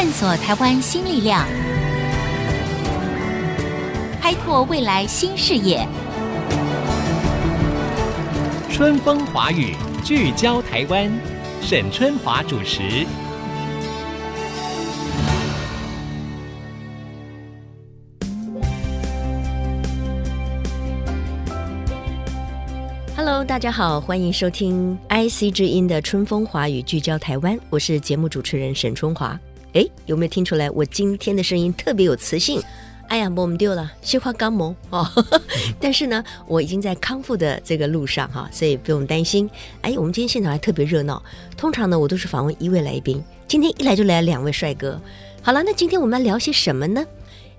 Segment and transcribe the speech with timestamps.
[0.00, 1.44] 探索台湾新力量，
[4.22, 5.84] 开拓未来新视野。
[8.70, 9.74] 春风华语，
[10.04, 11.10] 聚焦台湾，
[11.60, 13.04] 沈春华主持。
[23.16, 29.36] Hello，大家好，欢迎收听 IC 之音的春风华语聚焦台湾，我是节目主持人沈春华。
[29.74, 32.60] 哎，有没有听出来我今天的声音特别有磁性？
[33.08, 35.06] 哎呀，我们丢了，矽化刚萌哦。
[35.80, 39.48] 但是呢，我已经在康复的这个路上哈，所以不用担心。
[39.80, 41.22] 哎，我们今天现场还特别热闹。
[41.56, 45.00] 通常呢，我都是访问一位来宾，今天一来就来了两位帅哥。
[45.42, 47.04] 好了，那今天我们要聊些什么呢？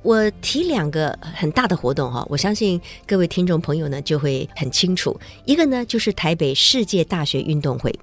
[0.02, 5.20] 我提两个很大的活动哈，我相信各位听众朋友呢就会很清楚。
[5.46, 7.94] 一个呢就是台北世界大学运动会，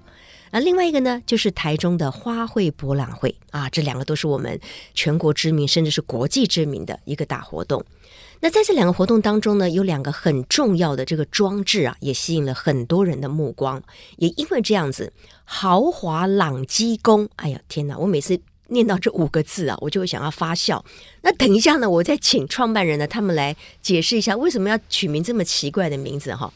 [0.51, 4.61] 啊，另外一个呢就是台中的花卉博览会啊，这两个都是我们
[4.95, 7.85] 全国知名甚至是国际知名的一个大活动。
[8.41, 13.83] 那在这两个活动当中呢，有两个很重要的这个装置啊，也吸引了很多人的目光。
[14.17, 15.13] 也因为这样子，
[15.45, 18.41] 豪华朗基宫，哎呀天哪，我每次。
[18.69, 20.85] 念到这五个字啊，我就会想要发笑。
[21.23, 26.53] 那等一下呢，我再请创办人呢，他们来解释一下为什么要取名这么奇怪的名字哈。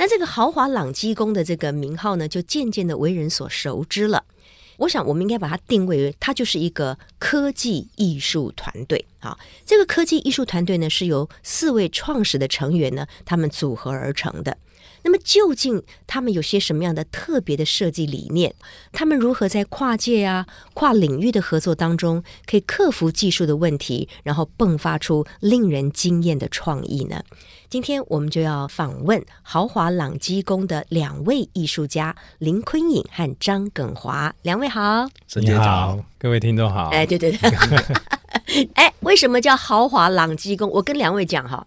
[0.00, 4.24] 那这个豪华朗基宫的这个名号呢，就渐渐的为人所熟知了。
[4.78, 9.38] 我想，我们应该把它定位为，它就是一个科技艺术团队啊。
[9.66, 14.56] 这个科技艺术团队呢，是由四位创始的成员呢，他们组合而成的。
[15.02, 18.54] 那么究竟他们有些什么样的特别的设计理念？
[18.92, 27.22] 他们如何在跨界啊、跨领域的合作当中，可以克服技术的问题，然后迸发出令人惊艳的创意呢？
[27.68, 36.88] 今天我们就要访问豪华朗基宫的两位艺术家林坤颖和张耿华，两位好，你好，各位听众好。
[36.88, 37.50] 哎，对对对，
[38.74, 40.68] 哎，为什么叫豪华朗基宫？
[40.68, 41.64] 我跟两位讲哈。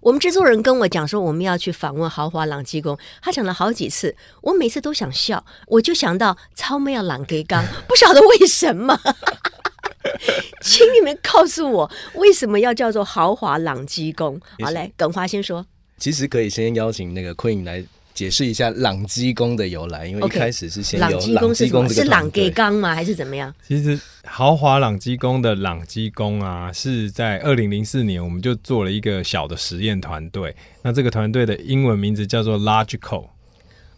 [0.00, 8.98] 我们制作人跟我讲说，我们要去访问豪华朗基宫，他讲了好几次，我每次都想笑，我就想到超妹要朗给刚， 不晓得为什么，
[10.62, 14.40] 请你们告诉我为什么要叫做豪华朗基宫？
[14.62, 15.66] 好嘞，耿华先说。
[15.98, 17.82] 其实可以先邀请那个昆颖来
[18.16, 22.94] 解释一下朗基宫的由来，因为一开始是先有朗基宫是朗给刚吗？
[22.94, 23.54] 还是怎么样？
[23.68, 23.96] 其实。
[24.28, 30.52] 豪华朗基宫的朗基宫啊，是在二零零四年，我们就做了一个小的实验团队。
[30.82, 33.28] 那这个团队的英文名字叫做 Logical。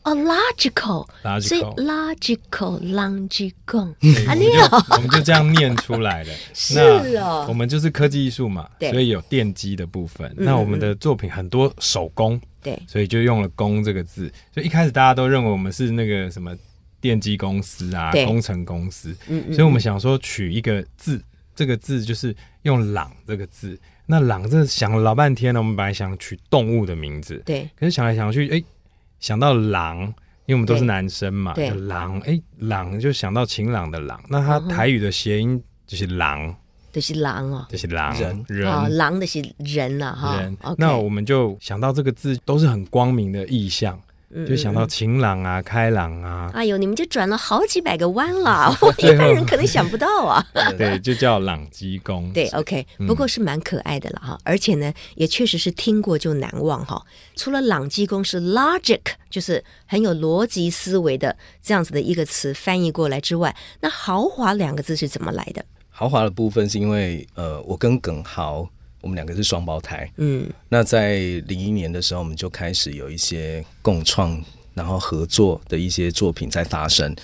[0.08, 3.88] 哦，Logical，所以 Logical 朗机宫
[4.26, 6.32] 啊，你好，我们就这样念出来的。
[6.54, 6.80] 是
[7.16, 10.32] 哦，我们就是科技艺术嘛，所以有电机的部分。
[10.36, 14.32] 那我们的作品很多手工，对，所以就用了“工”这个字。
[14.52, 16.56] 所以一开始大家都认为我们是那个什么。
[17.00, 21.22] 电机公司啊，工程公司，嗯嗯，所以我们想说取一个字，
[21.54, 23.78] 这个字就是用“朗”这个字。
[24.06, 28.64] 那“朗”这想了老半天呢，我们本来想取动物的名字，对，可是想来想去，哎、欸，
[29.20, 30.00] 想到“狼”，
[30.46, 36.54] 因为我们都是男生嘛，对，狼，哎、欸，狼就想到晴朗的“朗”，那它台语的谐音就是“狼”，
[36.92, 40.56] 就是“狼”哦，就是“狼”，人，人，哦，“狼”的是人了哈，人。
[40.76, 44.00] 那我们就想到这个字都是很光明的意象。
[44.46, 46.50] 就想到晴朗啊，开朗啊！
[46.52, 50.46] 哎呦，你们就转了好几百个弯了， 我一般人可能想不到啊。
[50.76, 52.30] 对，就叫朗基公。
[52.32, 57.02] 对，OK，不过是蛮可爱的了哈，嗯、而且呢，也确实是听过就难忘哈。
[57.36, 59.00] 除了朗基公是 logic，
[59.30, 65.64] 就是很有逻辑思维的这样子的一个词翻译过来之外，那豪华两个字是怎么来的？
[65.88, 68.68] 豪华的部分是因为呃，我跟耿豪。
[69.00, 74.42] 我们两个是双胞胎，嗯，那在零一年的时候，我们就开始有一些共创，
[74.74, 77.14] 然后合作的一些作品在发生。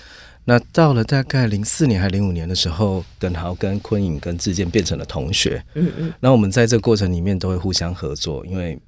[0.44, 8.78] 那到了大概零四年还零五年的时候，耿豪跟昆颖跟志健变成了同学，嗯嗯，那我们在这个过程里面都会互相合作，因为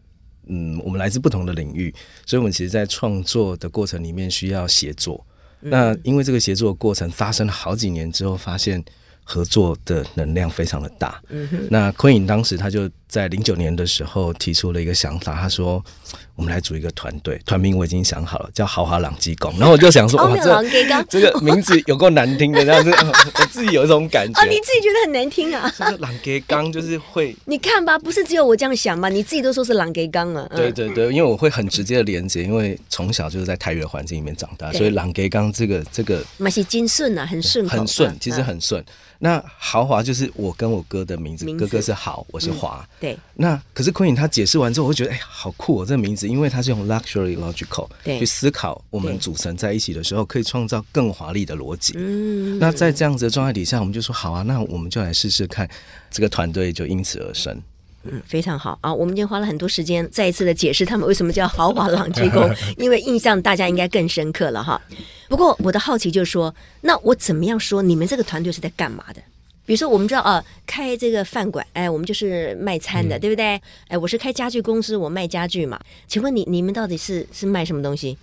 [0.47, 1.93] 嗯，我们来自不同的领域，
[2.25, 5.27] 所以我们其实，在创作的过程里面需要协作。
[5.59, 8.85] 那因为这个协作的过程发生了好几年之后，发现。
[9.29, 11.21] 合作的能量非常的大。
[11.29, 15.83] 嗯，那昆影当时他就在零九年的时候提出了一个想法，他说
[16.35, 22.91] ：“我们来组一个团队，团名我已经想好了，叫豪华朗机宫。”然后我就想说：“哇，这这个名字有够难听的，这样子，
[23.39, 25.73] 我自己有一种感觉。”哦，你自己觉得很难听啊？
[25.79, 29.09] 就是朗机宫就是会，你看吧，不是只有我这样想吧？
[29.09, 30.49] 你自己都说是朗机宫啊。
[30.55, 38.85] 对对对，因为我会很直接的连接，因为从小就是在台语的环境里面长大，所以朗机宫这个这个，蛮是精顺啊，很顺，很顺，其实很顺。
[39.19, 43.19] 那豪华就是我跟我哥的名字，名字哥哥是豪，我是华，对。
[43.35, 51.95] 那可是昆颖他解释完之后，我会觉得哎，好酷哦，这个名字，因为它是用 luxury logical 去思考我们组成在一起的时候，可以创造更华丽的逻辑。
[51.97, 52.59] 嗯。
[52.59, 55.69] 那在这样子的状态底下，我们就说好啊，那我们就来试试看，
[56.11, 57.61] 这个团队就因此而生。
[58.09, 58.95] 嗯，非常好啊！
[58.95, 62.49] 我们今天花了很多时间，再一次的解释他们为什么叫豪华朗基宫，
[62.79, 64.81] 因为印象大家应该更深刻了哈。
[65.29, 69.21] 不过我的好奇就是说，那我怎么样说你们这个团队是在干嘛的？
[69.67, 73.61] 比如说，我们知道啊，开这个饭馆，哎，我们就是卖餐的，嗯、对不对？
[73.89, 75.79] 哎，我是开家具公司，我卖家具嘛。
[76.07, 78.17] 请问你，你们到底是是卖什么东西？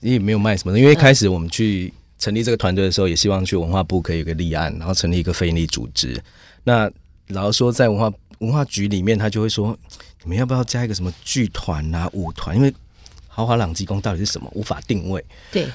[0.00, 6.22] 你也没有卖什么，因为一开始我们去成立这个团队的时候，也希望去文化部可以有个立案，然后成立一个非营利组织。
[6.62, 6.88] 那
[7.26, 8.12] 然后说在文化。
[8.38, 9.78] 文化局里面，他就会说
[10.24, 12.56] ：“你们要不要加一个什么剧团啊、舞团？
[12.56, 12.74] 因为
[13.28, 15.68] 豪华朗基公到底是什么，无法定位。”对。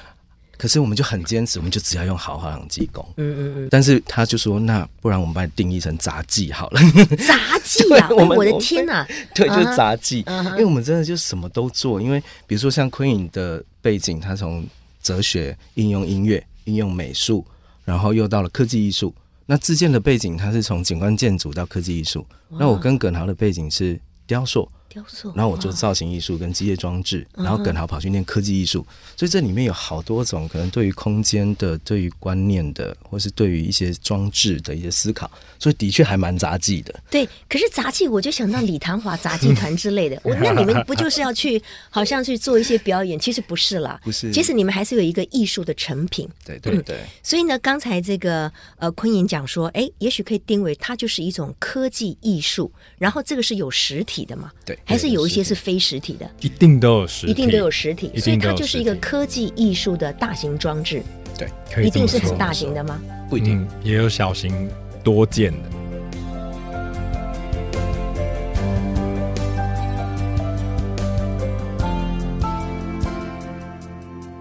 [0.58, 3.02] 可是我们就很坚持，我们就只要用豪华朗基公。
[3.16, 3.68] 嗯嗯嗯。
[3.70, 6.80] 但是他就说：“那不然我们把它定义成杂技好了。”
[7.26, 8.08] 杂技啊！
[8.12, 9.06] 我我的天哪！
[9.34, 10.24] 对，就是杂技。
[10.26, 12.02] 因为我们真的就什么都做。
[12.02, 14.66] 因为比如说像昆影的背景，他从
[15.00, 17.46] 哲学应用音乐、应用美术，
[17.84, 19.14] 然后又到了科技艺术。
[19.46, 22.26] 那自建的背景，它是从景观建筑到科技艺术。
[22.50, 24.70] 那我跟耿豪的背景是雕塑。
[24.88, 28.86] 雕塑，然后我做造型艺术跟机械装置，然后耿豪跑去念科技艺术，
[29.16, 36.94] 所以这里面有好多种可能对于空间的、对于观念的，或是对于一些装置的一些思考，所以的确还蛮杂技的。
[37.10, 43.18] 对，可是杂技我就想到李唐华杂技团之类的， 我那你们不就是要去好像去做一些表演？
[43.18, 46.28] 其实不是啦，不是，其实你们还是有一个艺术的成品。
[46.44, 47.00] 对对对。
[47.22, 54.52] 所以呢，刚才这个呃昆颖讲说，哎，也许可以定为它就是一种科技艺术，然后这个是有实体的嘛？
[54.64, 55.58] 对，还是有一些是。
[55.58, 61.02] 非实体的，一定都有实体，一定都有实体，所以它就是一个科技艺术的大型装置。
[61.36, 62.98] 对，一定是很大型的吗？
[63.28, 64.70] 不一定，也有小型
[65.02, 65.58] 多件的。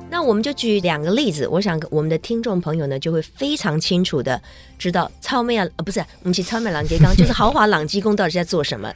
[0.10, 4.40] 那我们就举两个例子，我想我们的听众朋友呢就会非常清楚的
[4.78, 8.94] 知道超美啊，不是我们去超美朗基公，就是豪华朗基宫到底在做什么。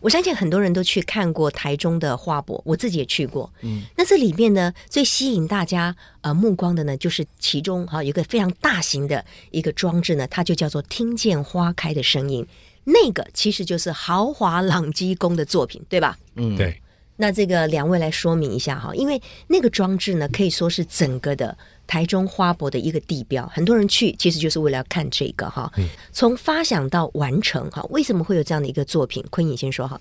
[0.00, 3.52] 我相信很多人都去看过台中的花博，我自己也去过。
[3.62, 12.46] 嗯，那这里面呢，最吸引大家呃目光的呢，就是其中哈有一个非常大型的一个装置呢，它就叫做“听见花开的声音”。
[12.84, 16.18] 那个其实就是豪华朗基宫的作品，对吧？
[16.34, 16.80] 嗯，对。
[17.16, 21.56] 那这个两位来说明一下哈，因为那个装置呢，可以说是整个的。
[21.86, 25.70] 台中花博的一个地标，很多人去其实就是为了要看这个哈。
[26.12, 29.24] 从发想到完成哈，为什么会有这样的一个作品？
[29.30, 30.00] 坤颖先说哈。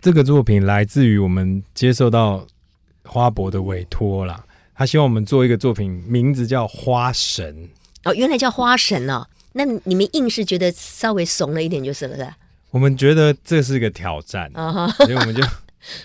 [0.00, 2.46] 这个作品来自于我们接受到
[3.04, 4.44] 花博的委托啦，
[4.74, 7.54] 他希望我们做一个作品，名字叫《花神》
[8.04, 9.26] 哦，原来叫花神哦。
[9.52, 12.36] 那你们硬是觉得稍微怂了一点就是了，是吧？
[12.70, 14.50] 我们觉得这是个挑战，
[14.96, 15.42] 所以我们就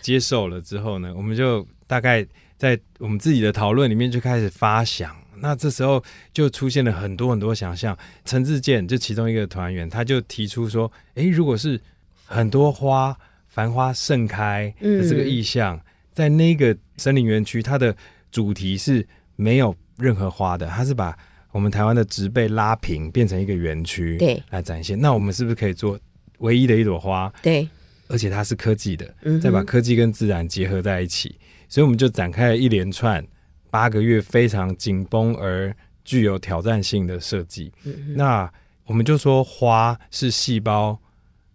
[0.02, 0.62] 接受了。
[0.62, 2.26] 之后呢，我们就大概。
[2.60, 6.04] 在我们自己的讨论里面就开始发想，那这时候
[6.34, 7.98] 就出现了很多很多想象。
[8.26, 11.80] 陈志健就其中一个团员，他就提出说：“诶，如果是
[12.26, 13.18] 很多花、
[13.48, 17.96] 繁花盛开的这个意象，嗯、在那个森林园区，它的
[18.30, 19.08] 主题是
[19.38, 21.18] 没有任何花的，它是把
[21.54, 25.00] 我们台湾的植被拉平，变成一个园区，对，来展现。
[25.00, 25.98] 那我们是不是可以做
[26.40, 27.34] 唯一的一朵花？
[27.42, 27.66] 对，
[28.10, 31.34] 而且它是科技的，再把科技跟自然结合在一起。”
[31.70, 33.26] 所以我们就展开了一连串
[33.70, 35.74] 八个月非常紧绷而
[36.04, 37.72] 具有挑战性的设计。
[37.86, 38.52] 嗯、那
[38.86, 41.00] 我们就说，花是细胞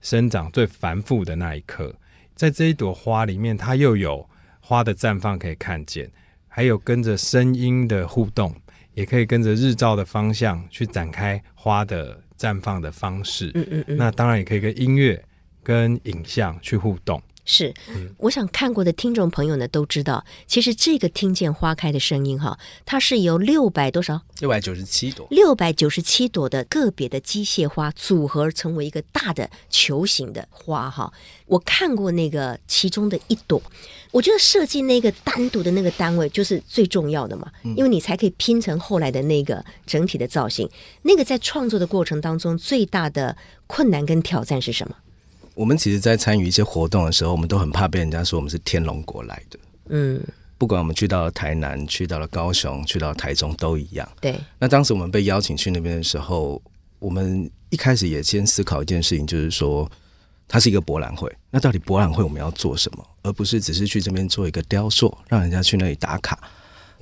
[0.00, 1.92] 生长最繁复的那一刻，
[2.37, 4.28] 在这一朵花里面，它又有
[4.61, 6.09] 花的绽放可以看见，
[6.47, 8.54] 还有跟着声音的互动，
[8.94, 13.50] 也可以跟着日照的方向去展开花的绽放的方式。
[13.54, 13.97] 嗯嗯嗯。
[13.97, 15.21] 那当然也可以跟音乐、
[15.62, 17.21] 跟影像去互动。
[17.44, 17.74] 是，
[18.16, 24.22] 我想看过的听众朋友呢都知道，其实这个听见花开的声音哈，它是由六百多少？
[24.40, 31.12] 六百九十七朵，六百九十七朵的个别的机械花组合成为一个大的球形的花哈。
[31.46, 33.62] 我看过那个其中的一朵，
[34.10, 40.68] 我觉得设计那个单独的那个单位就是最重要的嘛，因为你才可以拼成后来的那个整体的造型。
[41.02, 43.36] 那个在创作的过程当中最大的
[43.66, 44.96] 困难跟挑战是什么？
[45.54, 49.58] 我们其实，在参与一些活动的时候，我们都很怕被人家说我们是天龙国来的。
[49.88, 50.20] 嗯，
[50.58, 54.08] 不管我们去到了台南、去到了高雄、去到台中，都一样。
[54.20, 54.38] 对。
[54.58, 56.61] 那当时我们被邀请去那边的时候，
[56.99, 59.90] 我们一开始也先思考一件事情，就是说，
[60.49, 61.32] 它是一个博览会。
[61.50, 63.06] 那到底博览会我们要做什么？
[63.23, 66.38] 而不是只是去这边做一个雕塑，让人家去那里打卡。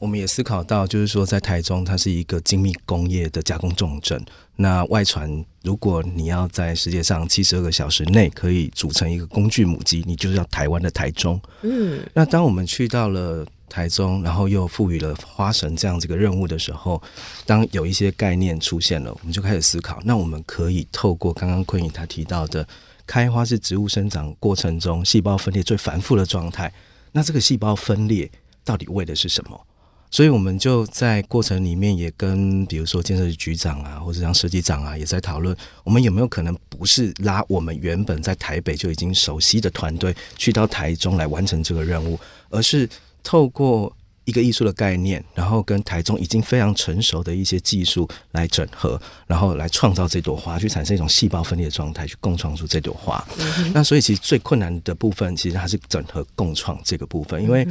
[0.02, 4.20] 我们也思考到，就是说，在台中，它是一个精密工业的加工重镇。
[4.56, 11.40] 那外传如果你要在世界上七十二个小时内可以组成一个工具母机，你就是要台湾的台中。
[11.60, 17.00] 嗯，那当我们去到了台中，然后又赋予了花神这样子一个任务的时候，
[17.46, 22.66] 当有一些概念出现了，我们就开始思考，那我们可以透过刚刚坤颖他提到的，
[23.06, 26.72] 开花是植物生长过程中细胞分裂最繁复的状态，
[27.12, 28.28] 那这个细胞分裂
[28.64, 29.64] 到底为的是什么？
[30.12, 42.86] 所以我们就在过程里面也跟，比如说建设局局长啊，或者像设计长啊，也在讨论，我们有没有可能不是拉我们原本在台北就已经熟悉的团队去到台中来完成这个任务，而是
[43.22, 43.90] 透过
[44.26, 53.26] 一个艺术的概念，然后跟台中已经非常成熟的一些技术来整合，然后来创造这朵花，去产生一种细胞分裂的状态，去共创出这朵花。
[53.38, 57.66] 嗯、那所以其实最困难的部分，其实还是整合共创这个部分，因为。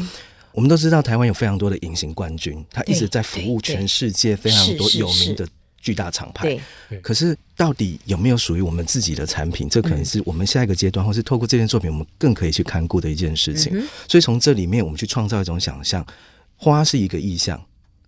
[0.54, 5.48] 我们都知道，台湾有非常多的隐形冠军，他一直在服务全世界非常多有名的
[5.80, 6.60] 巨大厂牌。
[7.02, 9.70] 可是，到底有没有属于我们自己的产品？
[9.70, 13.72] 这可能是我们下一个阶段，或是透过这件作品，我们更可以去看顾的一件事情。
[14.08, 16.06] 所以，从这里面，我们去创造一种想象，
[16.58, 17.60] 花是一个意象。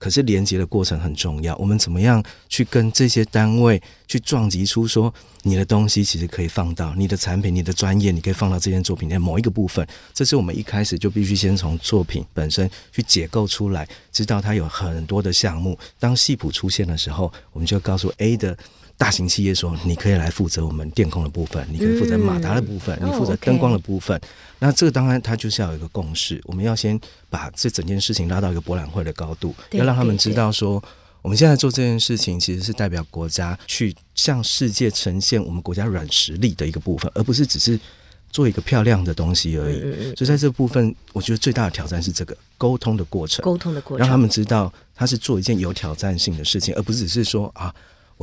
[0.03, 9.87] 可是连接的过程很重要，我们怎么样去跟这些单位去撞击出说，你的东西其实可以放到你的产品、你的专业，你可以放到这件作品的某一个部分。
[10.13, 15.79] 这是我们一开始就必须先从作品本身去解构出来，知道它有很多的项目。
[15.97, 18.57] 当戏谱出现的时候，我们就告诉 A 的。
[18.95, 24.15] 大型企业说：“你可以来负责我们电控的部分，你可以负责马达的部分，嗯、你负责灯光的部分。
[24.15, 26.39] 哦 okay、那这个当然，它就是要有一个共识。
[26.45, 26.97] 我们要先
[27.29, 30.81] 把这整件事情拉到一个博览会的高度，要让他们知道说，
[31.21, 37.77] 我们现在做这件事情其实是代表国家去向世界呈现我们国家软实力的一个部分，而不是只是
[38.29, 39.81] 做一个漂亮的东西而已。
[40.15, 47.73] 所以在这部分，我觉得最大的挑战是这个沟通的过程，沟通的过程，让他们知道他是做一件有挑战性的事情，而不是只是说啊。”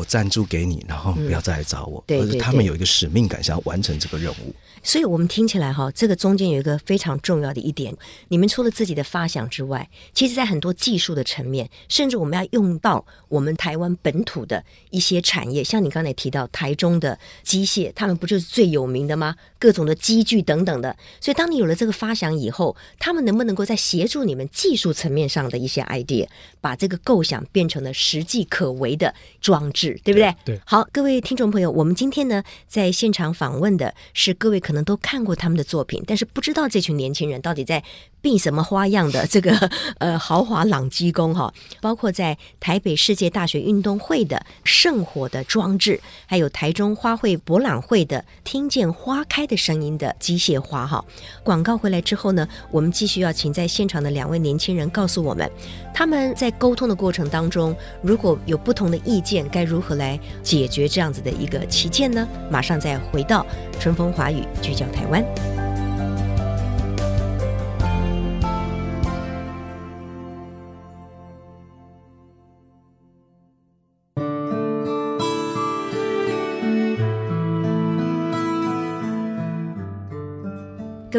[0.01, 2.03] 我赞助给你，然后不要再来找我。
[2.07, 4.55] 对、嗯，而是他们有一个使命感，想要完成这个任务。
[4.83, 7.95] 所以，我们听起来哈，这个中间有一个非常重要的一点，
[8.29, 19.37] 你们除了自己的发想之外，其实在很多技术的层面，甚至我们要用到我们台湾本土的一些产业，像你刚才提到台中的机械，他们不就是最有名的吗？
[19.59, 20.97] 各种的机具等等的。
[21.21, 26.27] 所以，当你有了这个发想以后，他们能不能够在协助你们技术层面上的一些 idea，
[26.63, 29.90] 把这个构想变成了实际可为的装置？
[30.05, 30.35] 对不对？
[30.45, 37.83] 对，好，各位听众朋友，我们今天呢在现场访问的是各位可能都看过他们的作品，但是不知道这群年轻人到底在。
[38.21, 51.05] 变什么花样的这个 呃豪华朗机工哈，包括在台北世界大学运动会的圣火的装置，还有台中花卉博览会的听见花开的声音的机械花哈。
[51.43, 55.51] 广告回来之后呢，我们继续要请在现场的两位年轻人告诉我们，
[55.95, 62.27] 他们在沟通的过程当中，如果有不同的意见，该如何来解决这样子的一个歧见呢？
[62.51, 63.47] 马上再回到
[63.79, 65.70] 春风华语，聚焦台湾。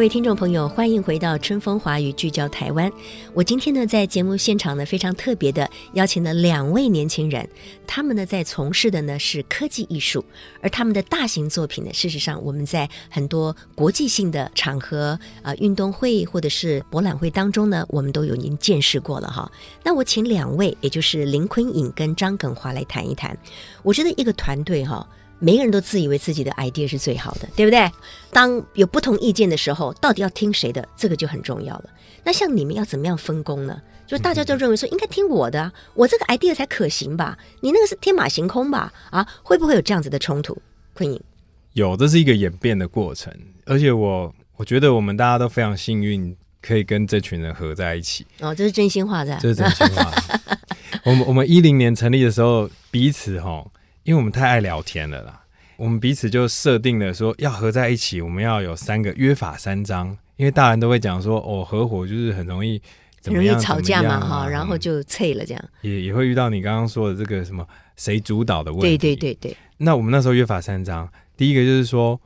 [0.01, 2.91] 各位听众朋友，欢迎回到春风华语聚焦台湾。
[3.36, 7.48] 我今天呢，在节目现场呢，非常特别的邀请了两位年轻人，
[7.86, 10.25] 他们呢在从事的呢是科技艺术，
[10.60, 19.51] 而他们的大型作品呢，事实上我们在很多国际性的场合啊、运动会或者是博览会当中呢，我们都有您见识过了哈。
[19.84, 23.38] 那我请两位，也就是林坤颖跟张耿华来谈一谈。
[23.84, 25.08] 我觉得一个团队哈。
[25.43, 27.91] 每个人都自以为自己的 idea 是最好的，对不对？
[28.31, 30.88] 当有不同意见的时候，到底要听谁的？
[30.95, 31.89] 这个就很重要了。
[32.24, 33.81] 那像你们要怎么样分工呢？
[34.05, 37.36] 就大家就认为说应该听我的啊，我这个 idea 才可行吧？
[37.62, 38.93] 你那个是天马行空吧？
[39.10, 40.55] 啊，会不会有这样子的冲突？
[40.93, 41.19] 坤颖，
[41.74, 43.33] 有，这是一个演变的过程。
[43.65, 48.27] 而且我我觉得我们大家都非常幸运，可以跟这群人合在一起。
[48.41, 50.12] 哦，这是真心话，在这是真心话。
[51.03, 53.65] 我们我们一零年成立的时候，彼此哈。
[54.03, 55.43] 因为我们太爱聊天了啦，
[55.77, 60.17] 我们彼此就设定了说要合在一起，我们要有三个约法三章。
[60.38, 62.81] 因为大人都会讲说，哦，合伙就是很容易
[63.20, 65.63] 怎么样，很容易吵架嘛，哈、啊，然后就脆了这样。
[65.81, 67.63] 也也会遇到你刚刚说的这个什么
[67.96, 68.98] 谁主导的问题。
[68.98, 69.55] 对对对对。
[69.77, 72.20] 那我们那时候约法三章，第一个就是说，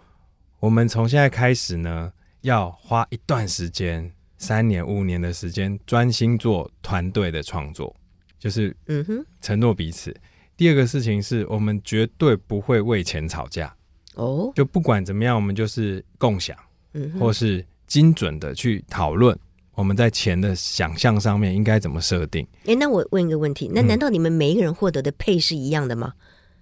[0.62, 7.94] 我们从现在开始呢，要花一段时间，三年五年的时间，专心做团队的创作，
[8.40, 10.16] 就是嗯哼，承诺彼此。
[10.58, 13.74] 第二个事情是我们绝对不会为钱吵架
[14.16, 16.56] 哦，就不管怎么样，我们就是共享，
[16.94, 19.38] 嗯，或是精准的去讨论
[19.74, 22.48] 我们在钱的想象上面应该怎么设定。
[22.64, 26.14] 诶，那我问一个问题，那难道你们每一个人获得的配是一样的吗？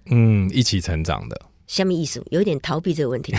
[0.07, 1.39] 嗯，一起成长的。
[1.65, 3.33] 下面意思有一点逃避这个问题。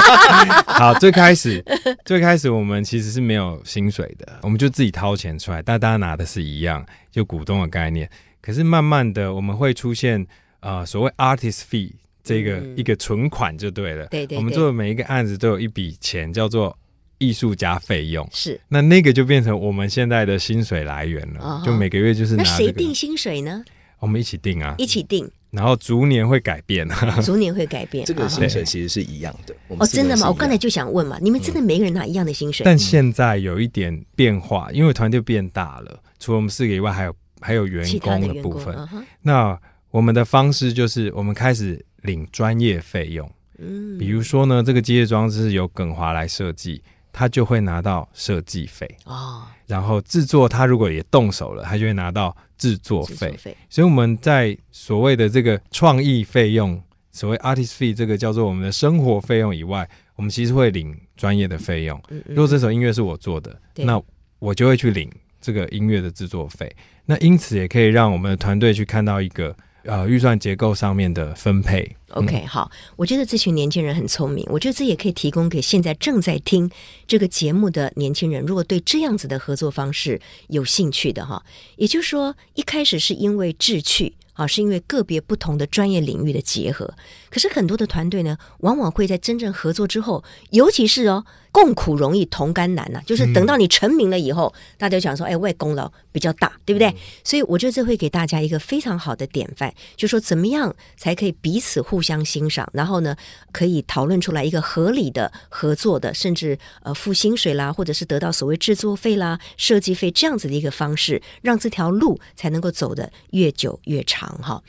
[0.66, 1.62] 好，最开始
[2.04, 8.08] 最开始我们其实是没有薪水的，我们就自己掏钱出来，但大家拿的是一样，就股东的概念。
[8.46, 10.24] 可是慢慢的我们会出现
[10.60, 11.90] 呃所谓 artist fee
[12.22, 14.06] 这个、嗯、一个存款就对了。
[14.06, 14.38] 对，对对。
[14.38, 16.78] 我们做的每一个案子都有一笔钱叫做
[17.18, 18.24] 艺术家费用。
[18.32, 18.60] 是。
[18.68, 22.52] 那那个就变成我们现在的薪水来源了，哦、就每个月就是拿、这个。
[22.52, 23.64] 那谁定薪水呢？
[23.98, 25.28] 我们一起定啊，一起定。
[25.50, 26.86] 然后逐年会改变，
[27.24, 28.04] 逐年会改变。
[28.04, 29.54] 这个薪水其实是一样的。
[29.76, 30.28] 哦，真的吗？
[30.28, 32.62] 我刚才就想问嘛，你们真的每个人拿一样的薪水？
[32.64, 38.76] 但现在有一点变化，因为团队变大了，除了我们四个以外，还有还有员工的部分。
[39.22, 39.58] 那
[39.90, 43.30] 我们的方式就是，我们开始领专业费用。
[43.58, 46.82] 嗯，比如说呢，这个机械装置是由耿华来设计。
[47.18, 53.34] 他就会拿到设计费哦，然后制作他如果也动手了，他就会拿到制作费。
[53.70, 56.78] 所以我们在所谓的这个创意费用，
[57.10, 61.98] 所谓 artist fee 这个叫做我们的生活费用以外，我们其实会领专业的费用。
[62.26, 63.98] 如果这首音乐是我做的，那
[64.38, 65.10] 我就会去领
[65.46, 66.74] 这个音乐的制作费。
[67.04, 69.54] 那因此也可以让我们的团队去看到一个。
[69.88, 71.88] 呃，预算结构上面的分配。
[72.08, 76.68] OK，好，我觉得这群年轻人很聪明，我觉得这也可以提供给现在正在听
[77.06, 81.40] 这个节目的年轻人，如果对这样子的合作方式有兴趣的哈，
[81.76, 84.14] 也就是说，一开始是因为志趣。
[84.32, 86.92] 啊，是因为个别不同的专业领域的结合。
[87.30, 93.02] 可是很多的团队呢，往往会在真正合作之后，尤其是哦，共苦容易同甘难呐、啊。
[93.06, 96.88] 就是等到你成名了以后，嗯、大家就想说，哎，外功劳比较大，对不对？
[96.88, 103.16] 嗯、所以我觉得这会给大家一个非常好的典范，就说怎么样才可以彼此互相欣赏，然后呢，
[103.52, 114.26] 可以讨论出来一个合理的合作的，甚至呃付薪水啦，或者是得到所谓制作费啦、设计费这样子的一个方式，让这条路才能够走得越久越长。
[114.42, 114.62] 哈，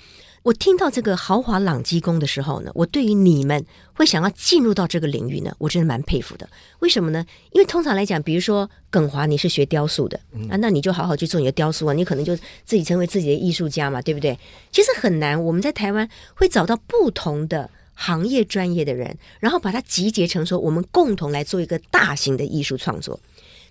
[0.48, 6.48] 我听到这个豪华朗基宫的时候呢，我对于你们会想要进入到这个领域呢，我真的蛮佩服的。
[6.80, 7.26] 为什么呢？
[7.52, 10.18] 因为通常来讲，比如说耿华，你是学雕塑的
[10.50, 14.40] 啊，那你就好好去做你的雕塑啊，你可能就自己成为自己的艺术家嘛，对不对？
[14.72, 23.20] 其实很难，我们在台湾会找到不同的行业专业的人，然后把它集结成说，我们共同来做一个大型的艺术创作。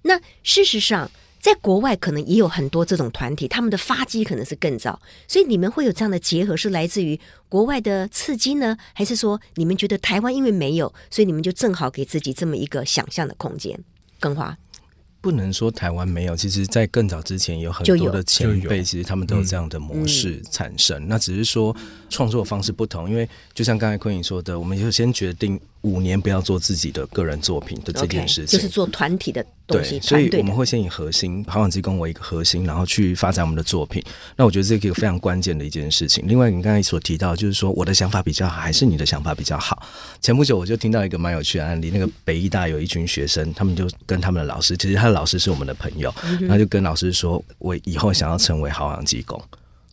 [0.03, 1.11] 那事实上。
[1.46, 7.16] 在国外可能也有很多这种团体，他们的发迹可能是更早，所以你们会有这样的结合，是来自于
[7.48, 13.78] 国外的刺激呢，还是说你们觉得台湾因为没有，所以你们就正好给自己这么一个想象的空间？
[14.18, 14.59] 更华。
[15.20, 21.00] 不能说台湾没有，其实，在更早之前有很多的前辈，其实他们都有这样的模式产生。
[21.04, 21.74] 嗯、那只是说
[22.11, 29.98] 创作方式不同，因为就像刚才坤颖说的，我们就先决定五年不要做自己的个人作品的这件事情，Okay, 就是做团体的东西。
[29.98, 34.02] 对，所以我们会先以核心好想机工为一个核心，然后去发展我们的作品。
[34.37, 36.24] 那我觉得这个非常关键的一件事情。
[36.26, 39.83] 另外，你刚才所提到，就是说我的想法比较好，还是你的想法比较好？
[40.20, 49.40] 前不久我就听到一个蛮有趣的案例，那个北医大有一群学生，他们就跟他们的老师，其实他的老师是我们的朋友，然后就跟老师说：“我以后想要成为好想机工。”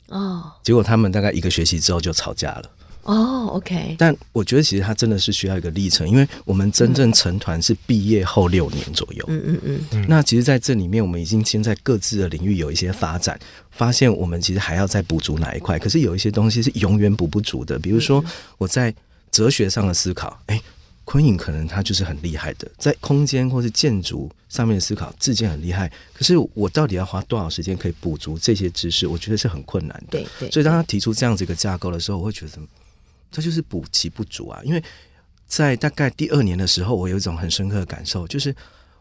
[0.09, 2.63] 哦，结果他们大概一个学期之后就吵架了。
[3.03, 3.95] 哦，OK。
[3.97, 9.25] 但我觉得其实它真的是需要一个历程，因为我们真正成团是毕业后六年左右。
[9.27, 10.05] 嗯嗯嗯。
[10.07, 13.39] 那其实在这里面，我们已经先在各自的领域有一些发展，
[13.71, 15.77] 发现我们其实还要再补足哪一块。
[15.77, 18.23] 可是有一些东西是永远补不足的，比如说
[18.57, 18.93] 我在
[19.31, 20.61] 哲学上的思考，哎。
[21.05, 25.91] 昆影可能他就是很厉害的，在空间或是建筑上面的思考，自建很厉害。
[26.13, 29.05] 可是我到底要花多少时间可以补足这些知识？
[29.05, 30.11] 我觉得是很困难的。
[30.11, 30.49] 对对。
[30.49, 32.51] 所以当他提出这样子一个架构的时候，我会觉得，
[33.33, 34.61] 他就是补其不足啊。
[34.63, 34.81] 因为
[35.45, 38.55] 在大概第二年的时候，我有一种很深刻的感受，就是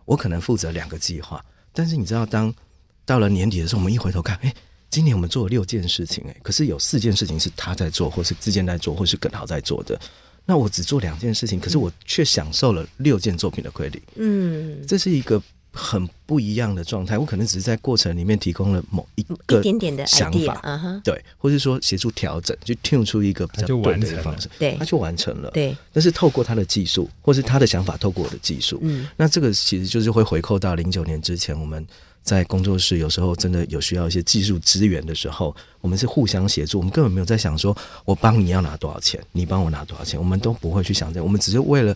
[0.04, 2.52] 我可能负责两个计划，但是你知道，当
[3.04, 4.52] 到了年底的时候，我们一回头看，哎，
[4.90, 10.00] 今年我们做了六件事情，哎，可是有四件事情是他在做，或是自建在做，或是耿豪在做的。
[10.44, 14.02] 那我只做两件事情，可是我却享受了六件作品的亏力。
[14.16, 15.40] 嗯，这是一个
[15.72, 17.18] 很不一样的状态。
[17.18, 25.50] 我可能只是在过程里面提供了某一个一点点的想法，嗯、对，或者说协助调整，就 tune 出一个比较对的方式，对，他就完成了。
[25.50, 31.86] 对，但是透过他的技术，或是他的想法，透过我的技术，嗯，那这个其实就是会回扣到零九年之前我们。
[32.24, 36.78] 在工作室，有时候真的有需要一些技术资源的时候，我们是互相协助。
[36.78, 41.26] 我们根本没有在想说，我帮你要拿多少钱，你帮我拿多少钱，我们都不会去想这样。
[41.26, 41.92] 我们只是为了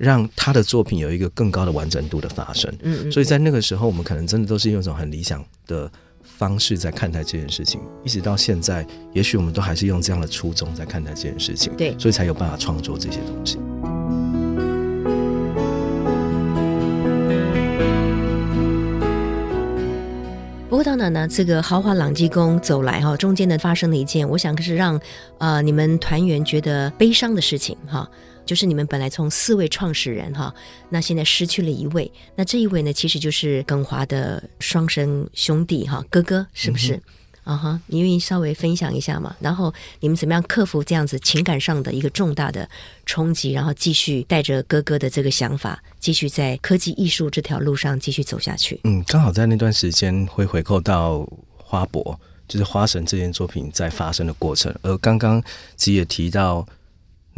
[0.00, 2.74] 让他的作品有一个更高的完整度的发生。
[2.80, 5.90] 嗯，嗯，所以在那个时候，我们可能真的都是用一种很理想的
[6.22, 7.78] 方式在看待这件事情。
[8.02, 11.70] 一直到现在，也许我们都还是用这样的初衷在看待这件事情。
[11.76, 13.58] 对，所以才有办法创作这些东西。
[20.70, 24.98] 不过到哪呢，这个豪华朗基宫走来哈，中间呢发生了一件，我想可是让
[25.36, 28.08] 呃你们团员觉得悲伤的事情哈，
[28.50, 30.52] 就是你们本来从四位创始人哈，
[30.88, 36.96] 那现在失去了一位，那这一位呢，其实就是耿华的双生兄弟哈，哥哥是不是？
[36.96, 37.02] 嗯
[37.44, 39.36] 啊哈，uh huh, 你愿意稍微分享一下吗？
[39.38, 42.68] 然后你们怎么样克服这样子情感上的一个重大的
[43.06, 48.80] 冲击，然后继续带着哥哥的这个想法，继续在科技艺术这条路上继续走下去？
[48.82, 51.24] 嗯，刚好在那段时间会回扣到
[51.56, 55.40] 花博，就是花神这件作品在发生的过程，而刚刚
[55.76, 56.66] 其实也提到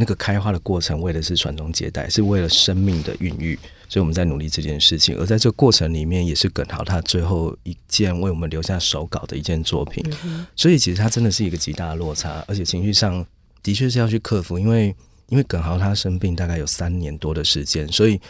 [0.03, 3.57] 那个开花的过程，为的是传宗接代，是为了生命的孕育。
[3.89, 10.05] 所以我们在努力这件事情，而在这个过程里面，也是耿豪他最后一件为我们留下手稿的一件作品。
[10.25, 13.25] 嗯、所以其实他真的是一个极大的落差，而且情绪上
[13.63, 14.59] 的确是要去克服。
[14.59, 14.93] 因为
[15.29, 18.21] 因为耿豪他生病大概有三年多的时间，所以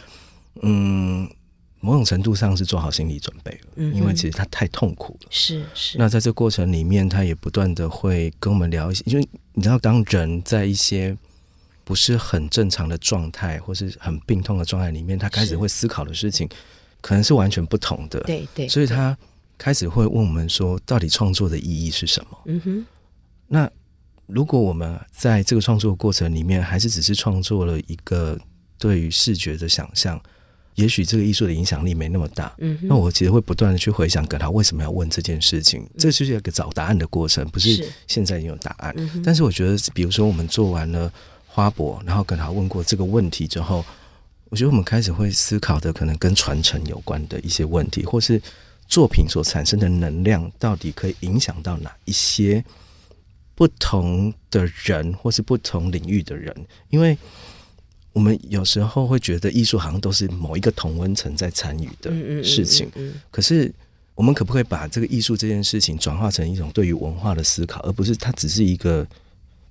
[0.61, 1.26] 嗯，
[1.80, 3.72] 某种程度上是做好心理准备了。
[3.76, 5.28] 嗯、因为其实他太痛苦了。
[5.30, 5.96] 是是。
[5.96, 11.16] 那在这过程里面，他也不断的会跟我们聊一些，因为你知道，当人在一些。
[11.85, 16.49] 不是很正常的状态，或是很病痛的状态里面，他开始会思考的事情，
[17.01, 18.21] 可能是完全不同的。
[18.21, 19.16] 对对，所以他
[19.59, 22.38] 开始会问我们说，到底创作的意义是什么？
[22.47, 22.87] 嗯哼。
[23.49, 23.71] 那
[24.27, 28.38] 如果我们在这个创作过程里面，还是只是创作了一个
[28.79, 30.18] 对于视觉的想象，
[30.77, 32.55] 也许这个艺术的影响力没那么大。
[32.59, 32.88] 嗯哼。
[32.88, 35.83] 那我其实会不断的去回想，跟他为什么要问这件事情？
[35.83, 38.97] 嗯、这就是一个找答案的过程，不是现在已经有答案。
[39.09, 41.12] 是但是我觉得，比如说我们做完了。
[41.55, 43.85] 花博，然后跟他问过这个问题之后，
[44.49, 48.41] 我觉得我们开始会思考的可能跟传承有关的一些问题，或是
[48.88, 52.65] 作品所产生的能量到底可以影响到哪一些
[53.55, 56.57] 不同的人，或是不同领域的人？
[56.88, 57.19] 因为
[58.15, 62.11] 我们有时候会觉得艺术好像都是某一个同温层在参与的
[62.43, 62.91] 事情，
[63.31, 63.71] 可是
[64.15, 69.07] 我们可不可以把这个艺术这件事情转化成一种对于文化的思考，而不是它只是一个。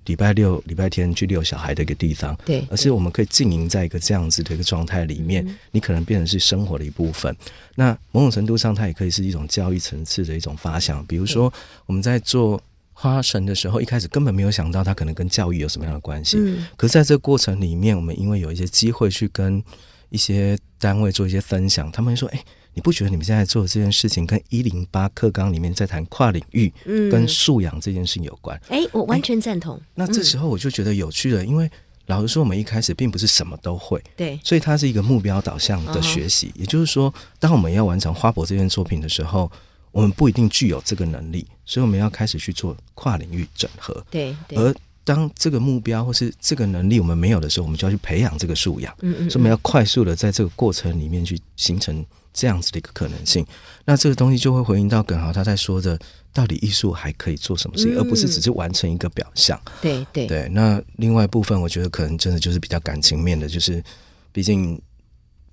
[0.06, 7.34] 礼拜六、礼拜天去遛小孩的一个地方，对，而是我们可以经营在一个这样子的一个状态里面，嗯、你可能变成是生活的一部分。
[7.76, 11.04] 那某种程度上，它也可以是一种教育层次的一种发想。
[11.06, 11.52] 比如说，
[11.86, 12.60] 我们在做
[12.92, 16.36] 花神的时候，一开始根本没有想到它可能跟教育有什么样的关系。
[16.38, 19.62] 嗯，可是在这个过程里面，我们因为有一些机会去跟
[20.10, 26.72] 一些单位做一些分享，他们说：“哎。”你不觉得你们现在做的这件事情跟一零八课纲里面在谈跨领域、
[27.10, 28.58] 跟素养这件事情有关？
[28.68, 29.80] 哎、嗯，我完全赞同。
[29.94, 31.70] 那这时候我就觉得有趣了，因为
[32.06, 36.50] 老实说，我们一开始并不是什么都会，对，所以它是一个目标导向的学习。
[36.54, 39.50] 也就是说，当我们要完成花博这件作品的时候，
[39.90, 44.02] 我们不一定具有这个能力，所以我们要开始去做跨领域整合。
[44.10, 48.96] 对，而当这个目标或是这个能力我们没有的时候，我们就要去培养这个素养。
[49.02, 52.02] 嗯嗯，所以我们要快速的在这个过程里面去形成。
[52.32, 53.46] 这样子的一个可能性，
[53.84, 55.98] 那这个东西就会回应到耿豪他在说的，
[56.32, 59.60] 到底艺术还可以做什么事情，嗯、而不是只是完成一个表象。
[59.82, 60.48] 对对对。
[60.48, 63.84] 那另外一部分，我觉得可能真的就是比较感情面的，就是
[64.32, 64.80] 毕竟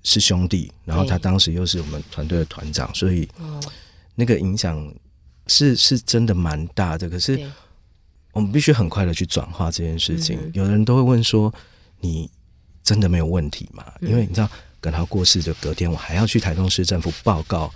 [0.02, 3.28] 是兄弟，然后他当时又是我们团队的团长，所以
[4.14, 4.90] 那个影响
[5.48, 7.10] 是是真的蛮大的。
[7.10, 7.38] 可是
[8.32, 10.38] 我们必须很快的去转化这件事情。
[10.40, 11.52] 嗯、有人都会问说
[12.00, 12.30] ：“你
[12.82, 14.48] 真的没有问题吗？”因为你知道。
[14.80, 17.72] 跟他过世的隔天，我还要去台中市政府报告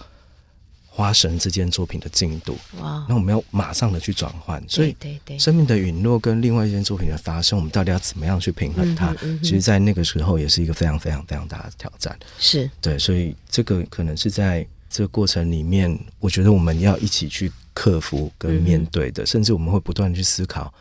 [0.86, 2.56] 花神这件作品的进度。
[2.80, 3.04] 哇！
[3.08, 9.10] 那我们要马上的去转换，所以对对，生命的陨落跟另外一件作品的发生，我们到底要怎么样去平衡它？
[9.22, 12.16] 嗯嗯、其实，在那个时候也是一个非常非常非常大的挑战。
[12.38, 20.72] 是对，所以这个可能是在这个过程里面，我觉得我们要一起去克服跟面对的，嗯、甚至我们会不断去思考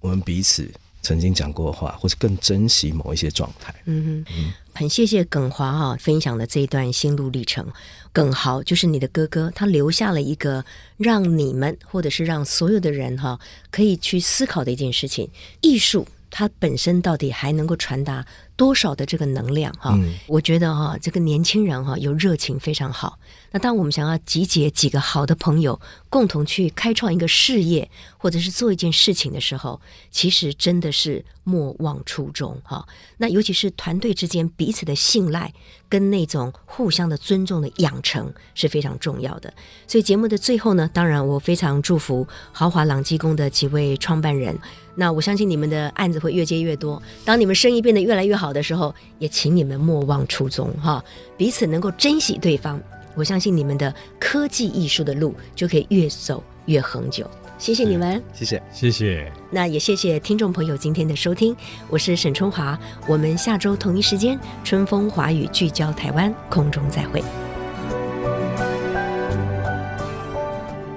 [0.00, 0.68] 我们彼此。
[1.06, 3.72] 曾经讲过的话，或是更珍惜某一些状态。
[3.84, 7.64] 嗯哼，嗯，很谢谢耿华哈分享的这一段心路历程。
[8.12, 10.64] 耿豪就是你的哥哥，他留下了一个
[10.96, 13.38] 让你们或者是让所有的人哈
[13.70, 19.92] 可以去思考的一件事情：艺术它本身到底还能够传达多少的这个能量哈？
[19.94, 23.18] 嗯、我觉得哈，这个年轻人哈有热情非常好。
[23.52, 27.88] 那当我们想要集结几个好的朋友，共同去开创一个事业，
[28.18, 32.86] 或者是做一件事情的时候，其实真的是莫忘初衷哈。
[33.18, 35.52] 那尤其是团队之间彼此的信赖
[35.88, 39.52] 跟那种互相的尊重的养成是非常重要的。
[39.86, 44.56] 所以节目的最后呢，当然我非常祝福豪华朗基宫的几位创办人。
[44.94, 47.02] 那我相信你们的案子会越接越多。
[47.24, 51.04] 当你们生意变得越来越好的时候，也请你们莫忘初衷哈，
[51.36, 52.80] 彼此能够珍惜对方。
[53.14, 57.30] 我相信你们的科技艺术的路就可以越走越恒久。
[57.58, 59.32] 谢谢你们，谢谢，谢谢。
[59.50, 61.56] 那也谢谢听众朋友今天的收听，
[61.88, 62.78] 我是沈春华。
[63.08, 67.22] 我们下周同一时间，春风华语聚焦台湾，空中再会。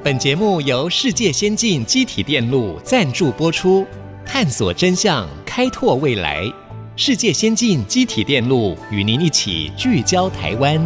[0.04, 3.86] 本节目由世界先进机体电路赞助播出，
[4.26, 6.52] 探索真相，开拓未来。
[6.98, 10.80] 世界先进机体电路与您一起聚焦台湾。